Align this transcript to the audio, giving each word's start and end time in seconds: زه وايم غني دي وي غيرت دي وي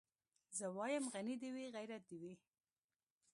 زه 0.57 0.65
وايم 0.77 1.05
غني 1.13 1.35
دي 1.41 1.49
وي 1.55 1.65
غيرت 1.75 2.03
دي 2.09 2.17
وي 2.23 2.33